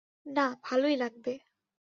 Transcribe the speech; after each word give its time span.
না, 0.25 0.45
ভালোই 0.63 0.95
লাগবে। 0.97 1.33